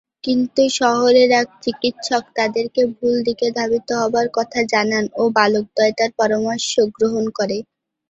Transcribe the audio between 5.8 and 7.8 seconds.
তার পরামর্শ গ্রহণ করে।